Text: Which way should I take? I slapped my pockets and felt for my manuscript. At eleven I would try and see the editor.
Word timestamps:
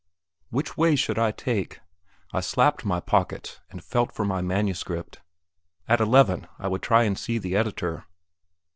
Which 0.49 0.77
way 0.77 0.95
should 0.95 1.19
I 1.19 1.29
take? 1.29 1.79
I 2.33 2.39
slapped 2.39 2.83
my 2.83 2.99
pockets 2.99 3.59
and 3.69 3.83
felt 3.83 4.11
for 4.11 4.25
my 4.25 4.41
manuscript. 4.41 5.21
At 5.87 6.01
eleven 6.01 6.47
I 6.57 6.69
would 6.69 6.81
try 6.81 7.03
and 7.03 7.15
see 7.15 7.37
the 7.37 7.55
editor. 7.55 8.05